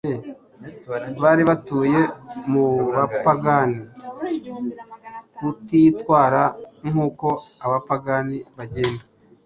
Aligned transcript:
bari 1.21 1.43
batuye 1.49 1.99
mu 2.51 2.65
bapagani 2.95 3.77
kutitwara 5.35 6.41
“nk’uko 6.87 7.27
abapagani 7.65 8.37
bagenda, 8.57 9.03